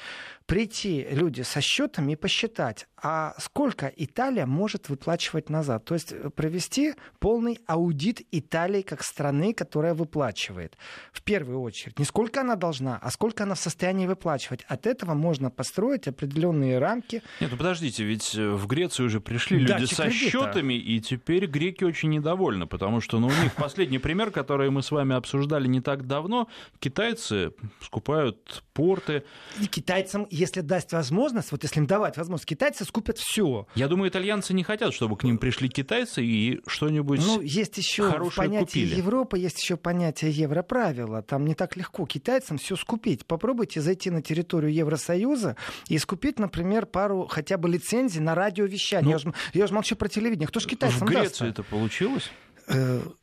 [0.50, 5.86] прийти люди со счетами и посчитать, а сколько Италия может выплачивать назад.
[5.86, 10.76] То есть э, провести полный аудит Италии как страны, которая выплачивает.
[11.14, 12.00] В первую очередь.
[12.00, 14.66] Не сколько она должна, а сколько она в состоянии выплачивать.
[14.68, 17.22] От этого можно построить определенные рамки.
[17.40, 20.32] Нет, ну подождите, ведь э, в Грецию уже пришли люди со кредита.
[20.32, 24.82] счетами, и теперь греки очень недовольны, потому что ну, у них последний пример, который мы
[24.82, 26.48] с вами обсуждали не так давно,
[26.80, 29.24] китайцы скупают порты.
[29.62, 33.68] И китайцам, если даст возможность, вот если им давать возможность, китайцы скупят все.
[33.76, 38.12] Я думаю, итальянцы не хотят, чтобы к ним пришли китайцы и что-нибудь Ну, есть еще
[38.36, 38.96] понятие купили.
[38.96, 41.22] Европы, есть еще понятие европравила.
[41.22, 43.26] Там не так легко китайцам все скупить.
[43.26, 45.56] Попробуйте зайти на территорию Евросоюза
[45.88, 49.18] и скупить, например, пару хотя бы лицензий на радиовещание.
[49.24, 50.48] Ну, я, же, молчу про телевидение.
[50.48, 51.60] Кто же китайцам В Греции даст?
[51.60, 52.30] это получилось?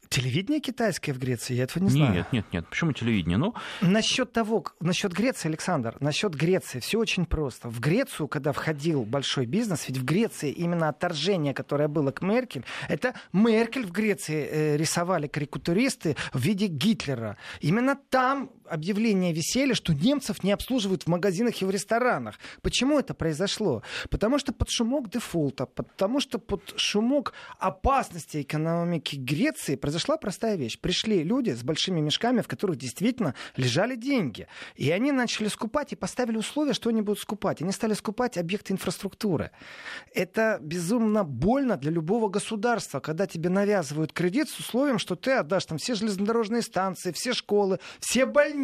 [0.08, 2.14] Телевидение китайское в Греции, я этого не знаю.
[2.14, 2.66] Нет, нет, нет.
[2.68, 3.38] Почему телевидение?
[3.38, 3.54] Ну...
[3.80, 7.68] Насчет того, насчет Греции, Александр, насчет Греции, все очень просто.
[7.68, 12.64] В Грецию, когда входил большой бизнес, ведь в Греции именно отторжение, которое было к Меркель,
[12.88, 17.36] это Меркель в Греции э, рисовали карикатуристы в виде Гитлера.
[17.60, 22.38] Именно там объявления висели, что немцев не обслуживают в магазинах и в ресторанах.
[22.62, 23.82] Почему это произошло?
[24.10, 30.78] Потому что под шумок дефолта, потому что под шумок опасности экономики Греции произошла простая вещь.
[30.78, 34.48] Пришли люди с большими мешками, в которых действительно лежали деньги.
[34.76, 37.62] И они начали скупать и поставили условия, что они будут скупать.
[37.62, 39.50] Они стали скупать объекты инфраструктуры.
[40.14, 45.66] Это безумно больно для любого государства, когда тебе навязывают кредит с условием, что ты отдашь
[45.66, 48.55] там все железнодорожные станции, все школы, все больницы.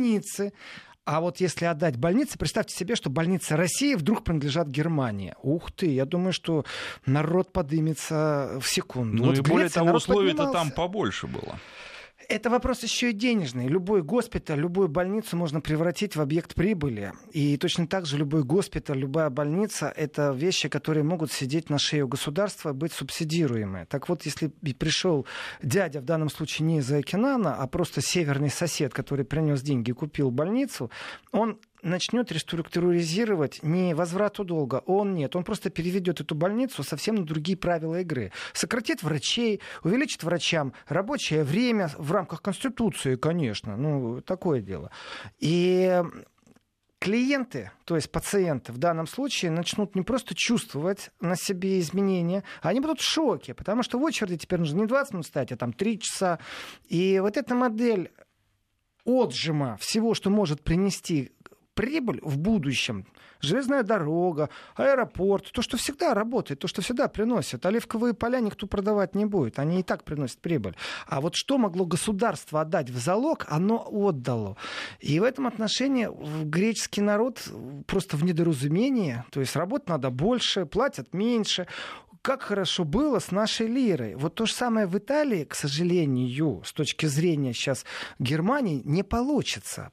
[1.04, 5.34] А вот если отдать больницы, представьте себе, что больницы России вдруг принадлежат Германии.
[5.42, 6.64] Ух ты, я думаю, что
[7.06, 9.16] народ подымется в секунду.
[9.16, 11.58] Ну вот и более того, условий-то там побольше было.
[12.32, 13.68] Это вопрос еще и денежный.
[13.68, 17.12] Любой госпиталь, любую больницу можно превратить в объект прибыли.
[17.32, 22.04] И точно так же любой госпиталь, любая больница— это вещи, которые могут сидеть на шее
[22.04, 23.84] у государства, быть субсидируемые.
[23.84, 25.26] Так вот, если пришел
[25.62, 29.92] дядя, в данном случае не из океана, а просто северный сосед, который принес деньги и
[29.92, 30.90] купил больницу,
[31.32, 35.36] он начнет реструктуризировать не возврату долга, он нет.
[35.36, 38.32] Он просто переведет эту больницу совсем на другие правила игры.
[38.52, 43.76] Сократит врачей, увеличит врачам рабочее время в рамках Конституции, конечно.
[43.76, 44.90] Ну, такое дело.
[45.38, 46.02] И
[47.00, 52.78] клиенты, то есть пациенты в данном случае начнут не просто чувствовать на себе изменения, они
[52.78, 55.72] будут в шоке, потому что в очереди теперь нужно не 20 минут стоять, а там
[55.72, 56.38] 3 часа.
[56.88, 58.12] И вот эта модель
[59.04, 61.32] отжима всего, что может принести
[61.74, 63.06] прибыль в будущем,
[63.40, 67.66] железная дорога, аэропорт, то, что всегда работает, то, что всегда приносит.
[67.66, 70.76] Оливковые поля никто продавать не будет, они и так приносят прибыль.
[71.06, 74.56] А вот что могло государство отдать в залог, оно отдало.
[75.00, 76.08] И в этом отношении
[76.44, 77.42] греческий народ
[77.86, 81.66] просто в недоразумении, то есть работать надо больше, платят меньше,
[82.22, 84.14] как хорошо было с нашей лирой.
[84.14, 87.84] Вот то же самое в Италии, к сожалению, с точки зрения сейчас
[88.20, 89.90] Германии, не получится.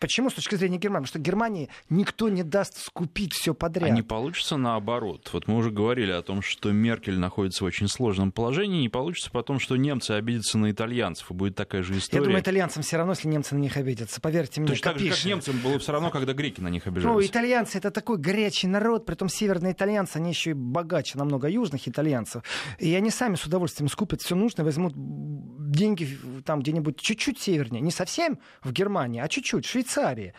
[0.00, 1.04] Почему с точки зрения Германии?
[1.04, 3.90] Потому что Германии никто не даст скупить все подряд.
[3.90, 5.28] А не получится наоборот.
[5.34, 8.80] Вот мы уже говорили о том, что Меркель находится в очень сложном положении.
[8.80, 12.22] Не получится потом, что немцы обидятся на итальянцев, и будет такая же история.
[12.22, 14.22] Я думаю, итальянцам все равно, если немцы на них обидятся.
[14.22, 17.14] Поверьте мне, Точно так же, как немцам было все равно, когда греки на них обижались.
[17.14, 21.46] Ну, итальянцы это такой горячий народ, при том северные итальянцы, они еще и богаче намного
[21.48, 22.42] южных итальянцев.
[22.78, 27.90] И они сами с удовольствием скупят все нужное, возьмут деньги там где-нибудь чуть-чуть севернее, не
[27.90, 30.32] совсем в Германии, а чуть-чуть, в Швейцарии.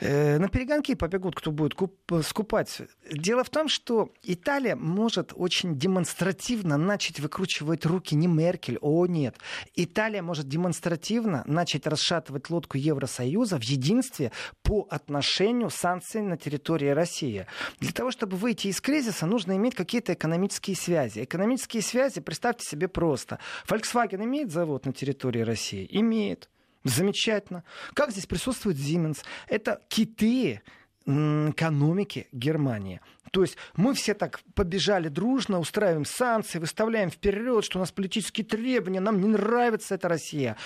[0.00, 2.82] Э, на перегонки побегут, кто будет куп, скупать.
[3.10, 9.36] Дело в том, что Италия может очень демонстративно начать выкручивать руки не Меркель, о нет.
[9.74, 14.32] Италия может демонстративно начать расшатывать лодку Евросоюза в единстве
[14.62, 17.46] по отношению санкций на территории России.
[17.80, 21.24] Для того, чтобы выйти из кризиса, нужно иметь какие-то экономические связи.
[21.24, 23.38] Экономические связи, представьте себе просто.
[23.68, 25.86] Volkswagen имеет завод на территории России?
[25.90, 26.48] Имеет.
[26.88, 27.64] Замечательно.
[27.94, 29.24] Как здесь присутствует Siemens?
[29.48, 30.62] Это киты
[31.06, 33.00] экономики Германии.
[33.32, 38.44] То есть мы все так побежали дружно, устраиваем санкции, выставляем вперед, что у нас политические
[38.44, 40.56] требования, нам не нравится эта Россия.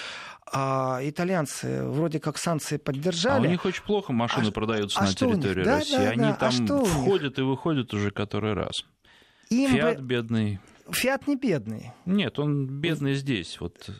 [0.53, 3.47] А итальянцы вроде как санкции поддержали.
[3.47, 5.97] А у них очень плохо машины а, продаются а на территории да, России.
[5.97, 6.35] Да, Они да.
[6.35, 8.85] там а входят и выходят уже который раз.
[9.51, 10.05] Им Фиат бы...
[10.05, 10.61] бедный.
[10.91, 11.93] Фиат не бедный.
[12.07, 13.61] Нет, он бедный здесь.
[13.61, 13.91] Вот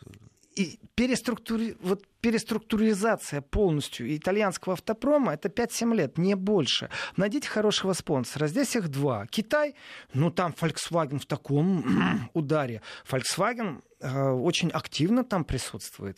[0.55, 1.77] и переструктури...
[1.81, 6.89] вот переструктуризация полностью итальянского автопрома это 5-7 лет, не больше.
[7.17, 8.47] Найдите хорошего спонсора.
[8.47, 9.25] Здесь их два.
[9.27, 9.75] Китай,
[10.13, 12.81] ну там Volkswagen в таком ударе.
[13.09, 16.17] Volkswagen э, очень активно там присутствует.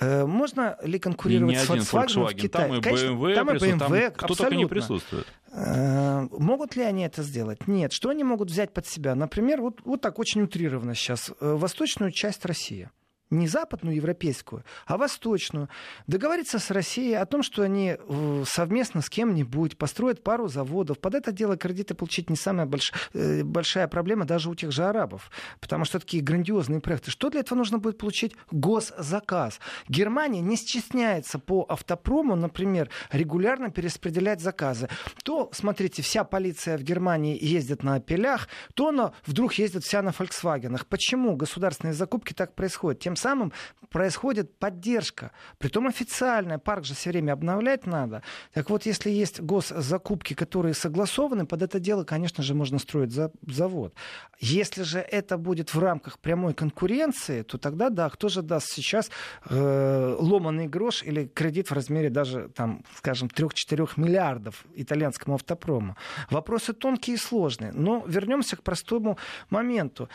[0.00, 2.68] Э, можно ли конкурировать с Volkswagen, Volkswagen в Китае?
[2.68, 5.26] Там и BMW, там и BMW там кто только не присутствует.
[5.52, 7.68] Э, могут ли они это сделать?
[7.68, 7.92] Нет.
[7.92, 9.14] Что они могут взять под себя?
[9.14, 11.30] Например, вот, вот так очень утрированно сейчас.
[11.40, 12.88] Э, восточную часть России
[13.30, 15.68] не западную европейскую, а восточную,
[16.06, 20.98] договориться с Россией о том, что они э, совместно с кем-нибудь построят пару заводов.
[20.98, 22.92] Под это дело кредиты получить не самая больш...
[23.14, 27.10] Э, большая проблема даже у тех же арабов, потому что такие грандиозные проекты.
[27.10, 28.34] Что для этого нужно будет получить?
[28.50, 29.60] Госзаказ.
[29.88, 34.88] Германия не стесняется по автопрому, например, регулярно перераспределять заказы.
[35.22, 40.12] То, смотрите, вся полиция в Германии ездит на «Опелях», то она вдруг ездит вся на
[40.12, 40.86] «Фольксвагенах».
[40.86, 43.00] Почему государственные закупки так происходят?
[43.00, 43.52] Тем самым
[43.90, 45.32] происходит поддержка.
[45.58, 46.58] Притом официальная.
[46.58, 48.22] Парк же все время обновлять надо.
[48.52, 53.94] Так вот, если есть госзакупки, которые согласованы, под это дело, конечно же, можно строить завод.
[54.38, 59.10] Если же это будет в рамках прямой конкуренции, то тогда, да, кто же даст сейчас
[59.48, 65.96] э, ломаный грош или кредит в размере даже, там, скажем, 3-4 миллиардов итальянскому автопрому.
[66.30, 67.72] Вопросы тонкие и сложные.
[67.72, 69.18] Но вернемся к простому
[69.50, 70.08] моменту.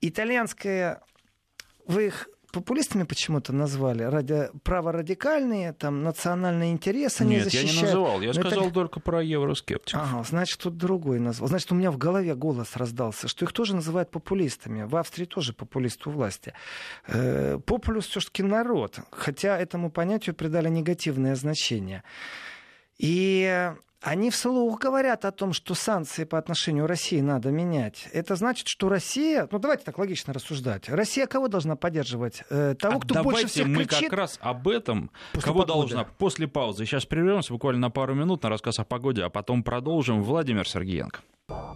[0.00, 1.00] Итальянская
[1.86, 7.70] вы их популистами почему-то назвали, ради праворадикальные, там, национальные интересы Нет, защищают.
[7.70, 8.74] я не называл, я Но сказал это...
[8.74, 10.00] только про евроскептиков.
[10.00, 11.48] Ага, значит, тут другой назвал.
[11.48, 14.84] Значит, у меня в голове голос раздался, что их тоже называют популистами.
[14.84, 16.54] В Австрии тоже популисты у власти.
[17.08, 22.04] Э, популюс все-таки народ, хотя этому понятию придали негативное значение.
[22.98, 23.72] И
[24.04, 28.06] они вслух говорят о том, что санкции по отношению России надо менять.
[28.12, 32.44] Это значит, что Россия, ну давайте так логично рассуждать, Россия кого должна поддерживать?
[32.50, 34.10] Э, того, а кто больше всех мы кричит?
[34.10, 35.94] как раз об этом, после кого погоды.
[35.94, 36.84] должна, после паузы.
[36.84, 40.22] Сейчас прервемся буквально на пару минут на рассказ о погоде, а потом продолжим.
[40.22, 41.20] Владимир Сергеенко.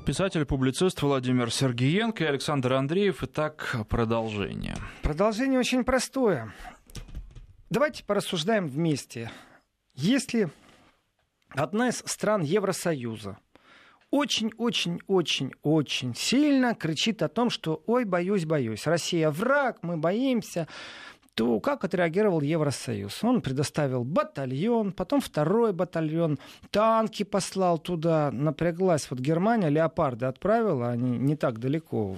[0.04, 3.22] Писатель-публицист Владимир Сергеенко и Александр Андреев.
[3.22, 4.76] Итак, продолжение.
[5.02, 6.52] Продолжение очень простое.
[7.70, 9.30] Давайте порассуждаем вместе.
[9.94, 10.50] Если
[11.50, 13.38] одна из стран Евросоюза
[14.10, 20.66] очень-очень-очень-очень сильно кричит о том, что «Ой, боюсь, боюсь, Россия враг, мы боимся»,
[21.34, 23.22] то как отреагировал Евросоюз?
[23.22, 26.36] Он предоставил батальон, потом второй батальон,
[26.72, 32.16] танки послал туда, напряглась вот Германия, леопарды отправила, они не так далеко,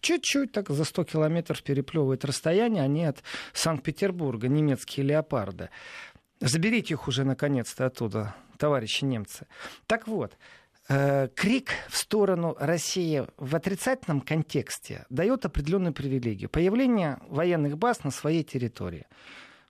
[0.00, 3.22] чуть-чуть, так за 100 километров переплевывают расстояние, они от
[3.54, 5.70] Санкт-Петербурга, немецкие леопарды.
[6.40, 9.46] Заберите их уже наконец-то оттуда, товарищи немцы.
[9.86, 10.36] Так вот,
[10.88, 16.50] э, крик в сторону России в отрицательном контексте дает определенную привилегию.
[16.50, 19.06] Появление военных баз на своей территории.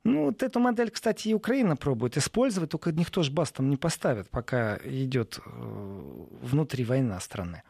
[0.05, 3.79] Ну, вот эту модель, кстати, и Украина пробует использовать, только никто же баз там не
[3.79, 5.51] поставит, пока идет э,
[6.43, 7.63] внутри война страны.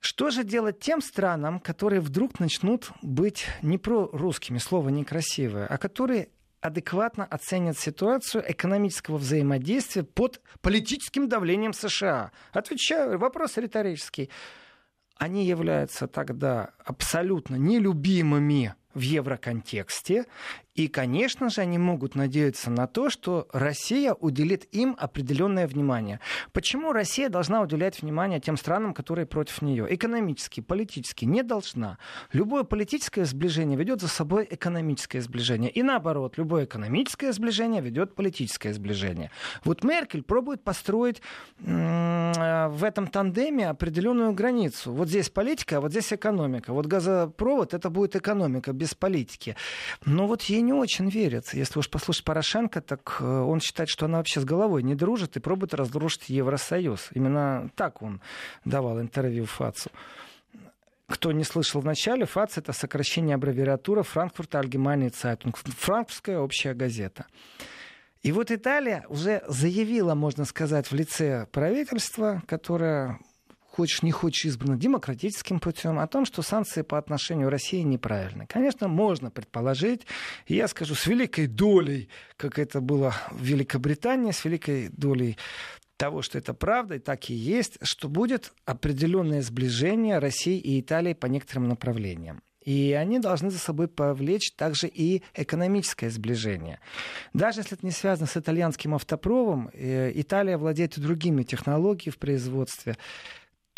[0.00, 6.28] Что же делать тем странам, которые вдруг начнут быть не прорусскими, слово некрасивое, а которые
[6.60, 12.32] адекватно оценят ситуацию экономического взаимодействия под политическим давлением США?
[12.52, 14.30] Отвечаю, вопрос риторический.
[15.16, 20.26] Они являются тогда абсолютно нелюбимыми в евроконтексте
[20.74, 26.20] и, конечно же, они могут надеяться на то, что Россия уделит им определенное внимание.
[26.52, 29.86] Почему Россия должна уделять внимание тем странам, которые против нее?
[29.88, 31.98] Экономически, политически не должна.
[32.32, 35.68] Любое политическое сближение ведет за собой экономическое сближение.
[35.68, 39.32] И наоборот, любое экономическое сближение ведет политическое сближение.
[39.64, 41.22] Вот Меркель пробует построить
[41.58, 44.92] в этом тандеме определенную границу.
[44.92, 46.72] Вот здесь политика, а вот здесь экономика.
[46.72, 48.72] Вот газопровод это будет экономика.
[48.72, 49.56] без политики.
[50.04, 51.54] Но вот ей не очень верят.
[51.54, 55.36] Если уж послушать Порошенко, так э, он считает, что она вообще с головой не дружит
[55.36, 57.08] и пробует разрушить Евросоюз.
[57.12, 58.20] Именно так он
[58.64, 59.90] давал интервью ФАЦу.
[61.08, 67.24] Кто не слышал в начале, ФАЦ— это сокращение аббревиатуры Франкфурта Allgemeine Zeitung, франкфуртская общая газета.
[68.22, 73.20] И вот Италия уже заявила, можно сказать, в лице правительства, которое
[73.78, 78.44] хочешь не хочешь избрано демократическим путем, о том, что санкции по отношению к России неправильны.
[78.48, 80.04] Конечно, можно предположить,
[80.46, 85.36] и я скажу, с великой долей, как это было в Великобритании, с великой долей
[85.96, 91.12] того, что это правда, и так и есть, что будет определенное сближение России и Италии
[91.12, 92.42] по некоторым направлениям.
[92.68, 96.80] И они должны за собой повлечь также и экономическое сближение.
[97.32, 102.98] Даже если это не связано с итальянским автопровом, э, Италия владеет другими технологиями в производстве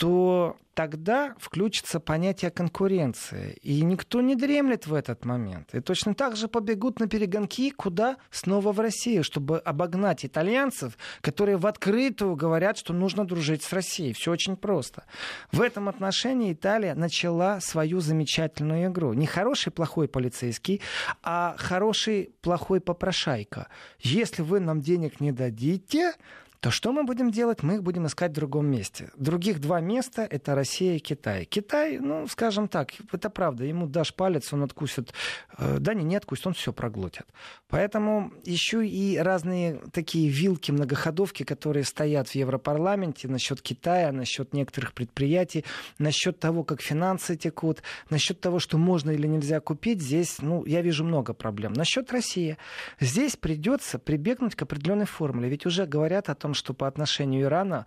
[0.00, 3.58] то тогда включится понятие конкуренции.
[3.60, 5.74] И никто не дремлет в этот момент.
[5.74, 8.16] И точно так же побегут на перегонки куда?
[8.30, 14.14] Снова в Россию, чтобы обогнать итальянцев, которые в открытую говорят, что нужно дружить с Россией.
[14.14, 15.04] Все очень просто.
[15.52, 19.12] В этом отношении Италия начала свою замечательную игру.
[19.12, 20.80] Не хороший плохой полицейский,
[21.22, 23.68] а хороший плохой попрошайка.
[23.98, 26.14] Если вы нам денег не дадите,
[26.60, 27.62] то что мы будем делать?
[27.62, 29.10] Мы их будем искать в другом месте.
[29.16, 31.46] Других два места— это Россия и Китай.
[31.46, 35.14] Китай, ну, скажем так, это правда, ему дашь палец, он откусит.
[35.56, 37.24] Э, да не, не откусит, он все проглотит.
[37.68, 44.92] Поэтому еще и разные такие вилки, многоходовки, которые стоят в Европарламенте насчет Китая, насчет некоторых
[44.92, 45.64] предприятий,
[45.98, 50.82] насчет того, как финансы текут, насчет того, что можно или нельзя купить, здесь, ну, я
[50.82, 51.72] вижу много проблем.
[51.72, 52.58] Насчет России.
[52.98, 55.48] Здесь придется прибегнуть к определенной формуле.
[55.48, 57.86] Ведь уже говорят о том, том, что по отношению Ирана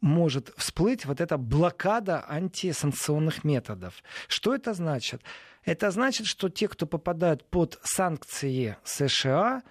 [0.00, 4.02] может всплыть вот эта блокада антисанкционных методов.
[4.28, 5.20] Что это значит?
[5.64, 9.62] Это значит, что те, кто попадают под санкции США,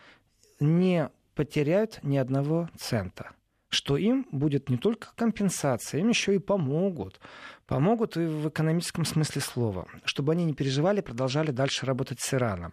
[0.60, 3.32] не потеряют ни одного цента
[3.70, 7.20] что им будет не только компенсация, им еще и помогут.
[7.66, 12.72] Помогут и в экономическом смысле слова, чтобы они не переживали, продолжали дальше работать с Ираном.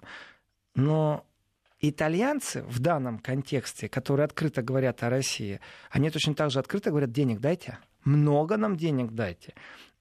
[0.74, 1.24] Но
[1.80, 5.60] итальянцы в данном контексте, которые открыто говорят о России,
[5.90, 9.54] они точно так же открыто говорят, денег дайте, много нам денег дайте.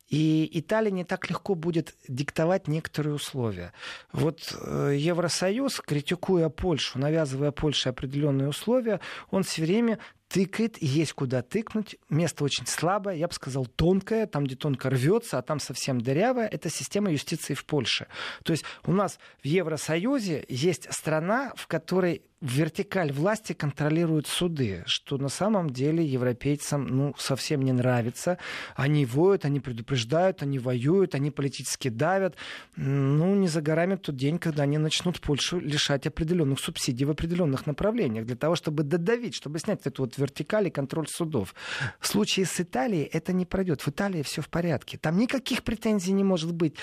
[0.07, 3.73] И Италия не так легко будет диктовать некоторые условия.
[4.11, 9.99] Вот э, Евросоюз, критикуя Польшу, навязывая Польше определенные условия, он все время
[10.29, 11.97] тыкает, есть куда тыкнуть.
[12.09, 16.47] Место очень слабое, я бы сказал, тонкое, там, где тонко рвется, а там совсем дырявое.
[16.47, 18.07] Это система юстиции в Польше.
[18.43, 25.17] То есть у нас в Евросоюзе есть страна, в которой вертикаль власти контролирует суды, что
[25.17, 28.37] на самом деле европейцам ну, совсем не нравится.
[28.75, 32.35] Они воют, они предупреждают, они воюют, они политически давят.
[32.77, 37.65] Ну, не за горами тот день, когда они начнут Польшу лишать определенных субсидий в определенных
[37.65, 41.55] направлениях, для того, чтобы додавить, чтобы снять эту вот вертикаль и контроль судов.
[41.99, 43.81] В случае с Италией это не пройдет.
[43.81, 44.97] В Италии все в порядке.
[44.97, 46.75] Там никаких претензий не может быть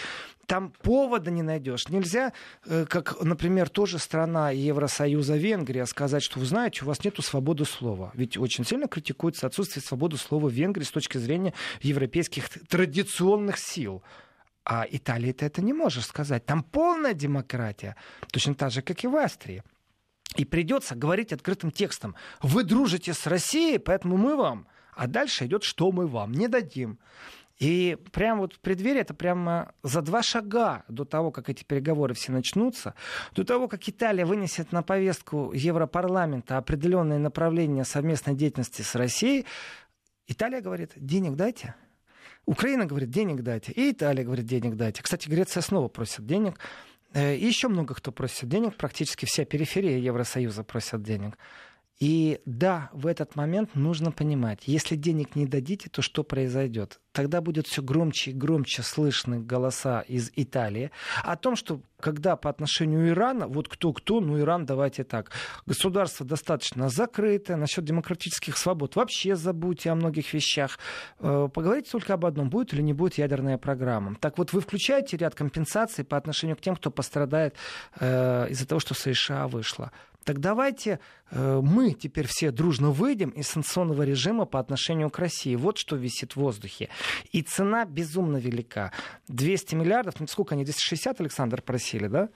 [0.46, 1.88] там повода не найдешь.
[1.88, 2.32] Нельзя,
[2.66, 7.64] э, как, например, тоже страна Евросоюза Венгрия, сказать, что вы знаете, у вас нет свободы
[7.64, 8.12] слова.
[8.14, 14.02] Ведь очень сильно критикуется отсутствие свободы слова в Венгрии с точки зрения европейских традиционных сил.
[14.64, 16.44] А Италии ты это не можешь сказать.
[16.44, 17.96] Там полная демократия.
[18.32, 19.62] Точно так же, как и в Австрии.
[20.34, 22.14] И придется говорить открытым текстом.
[22.42, 24.66] Вы дружите с Россией, поэтому мы вам.
[24.94, 26.98] А дальше идет, что мы вам не дадим.
[27.58, 32.12] И прямо вот в преддверии, это прямо за два шага до того, как эти переговоры
[32.12, 32.94] все начнутся,
[33.32, 39.46] до того, как Италия вынесет на повестку Европарламента определенные направления совместной деятельности с Россией,
[40.26, 41.74] Италия говорит, денег дайте.
[42.44, 43.72] Украина говорит, денег дайте.
[43.72, 45.02] И Италия говорит, денег дайте.
[45.02, 46.58] Кстати, Греция снова просит денег.
[47.16, 48.76] Э, и еще много кто просит денег.
[48.76, 51.38] Практически вся периферия Евросоюза просит денег.
[51.98, 57.00] И да, в этот момент нужно понимать, если денег не дадите, то что произойдет?
[57.12, 60.90] Тогда будет все громче и громче слышны голоса из Италии
[61.24, 65.30] о том, что когда по отношению Ирана, вот кто-кто, ну Иран, давайте так,
[65.64, 70.78] государство достаточно закрытое, насчет демократических свобод вообще забудьте о многих вещах.
[71.20, 74.16] Э, поговорите только об одном, будет или не будет ядерная программа.
[74.16, 77.54] Так вот, вы включаете ряд компенсаций по отношению к тем, кто пострадает
[77.98, 79.90] э, из-за того, что США вышла
[80.26, 80.98] так давайте
[81.30, 85.54] э, мы теперь все дружно выйдем из санкционного режима по отношению к России.
[85.54, 86.88] Вот что висит в воздухе.
[87.30, 88.92] И цена безумно велика.
[89.28, 92.28] 200 миллиардов, ну сколько они, 260, Александр, просили, да?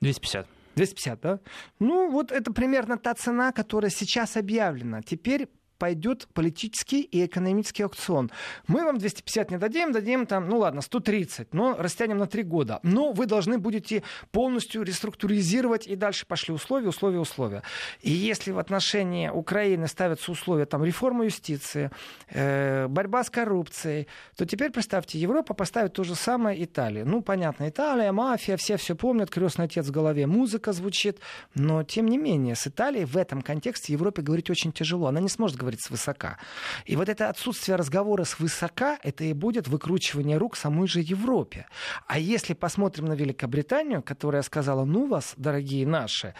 [0.00, 0.46] 250.
[0.76, 1.40] 250, да?
[1.80, 5.02] Ну, вот это примерно та цена, которая сейчас объявлена.
[5.02, 5.48] Теперь
[5.84, 8.30] пойдет политический и экономический аукцион.
[8.68, 12.80] Мы вам 250 не дадим, дадим там, ну ладно, 130, но растянем на 3 года.
[12.82, 17.62] Но вы должны будете полностью реструктуризировать и дальше пошли условия, условия, условия.
[18.00, 21.90] И если в отношении Украины ставятся условия там реформа юстиции,
[22.30, 24.06] э, борьба с коррупцией,
[24.36, 27.02] то теперь представьте, Европа поставит то же самое Италии.
[27.02, 31.18] Ну, понятно, Италия, мафия, все все помнят, крестный отец в голове, музыка звучит,
[31.54, 35.08] но тем не менее с Италией в этом контексте Европе говорить очень тяжело.
[35.08, 36.38] Она не сможет говорить с высока.
[36.84, 41.66] И вот это отсутствие разговора с высока, это и будет выкручивание рук самой же Европе.
[42.06, 46.34] А если посмотрим на Великобританию, которая сказала, ну вас, дорогие наши,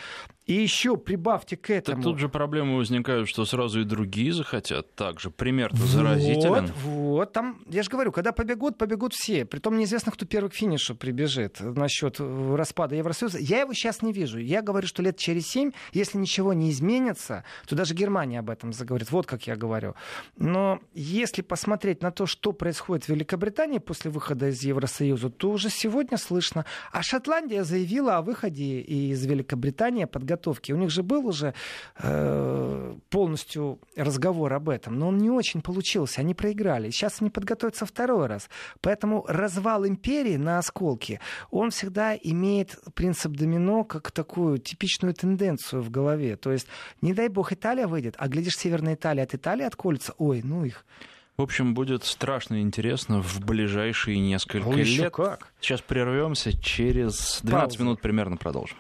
[0.47, 1.97] и еще прибавьте к этому...
[1.97, 5.31] Так тут же проблемы возникают, что сразу и другие захотят также.
[5.31, 6.67] Пример-то вот, заразителен.
[6.83, 9.47] Вот, там, я же говорю, когда побегут, побегут все.
[9.47, 13.39] Притом неизвестно, кто первый к финишу прибежит насчет распада Евросоюза.
[13.39, 14.39] Я его сейчас не вижу.
[14.39, 18.75] Я говорю, что лет через семь, если ничего не изменится, то даже Германия об этом
[18.75, 19.11] заговорит.
[19.11, 19.95] Вот как я говорю.
[20.37, 25.71] Но если посмотреть на то, что происходит в Великобритании после выхода из Евросоюза, то уже
[25.71, 26.67] сегодня слышно.
[26.93, 30.73] А Шотландия заявила о выходе из Великобритании под подготовки.
[30.73, 31.55] У них же был уже
[31.99, 36.21] э, полностью разговор об этом, но он не очень получился.
[36.21, 36.91] Они проиграли.
[36.91, 38.49] Сейчас они подготовятся второй раз.
[38.81, 41.21] Поэтому развал империи на осколки,
[41.51, 46.37] он всегда имеет принцип домино как такую типичную тенденцию в голове.
[46.37, 46.67] То есть,
[47.03, 50.15] не дай бог, Италия выйдет, а глядишь, Северная Италия от Италии отколется.
[50.19, 50.85] Ой, ну их.
[51.37, 55.13] В общем, будет страшно интересно в ближайшие несколько ну, лет.
[55.13, 55.53] Как?
[55.61, 57.83] Сейчас прервемся, через 12 Пауза.
[57.83, 58.73] минут примерно продолжим.